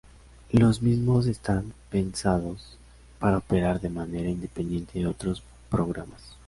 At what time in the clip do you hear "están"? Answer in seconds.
1.27-1.73